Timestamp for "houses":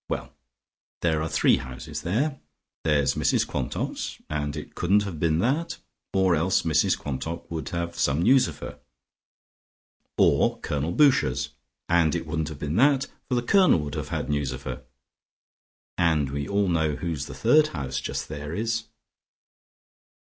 1.57-2.01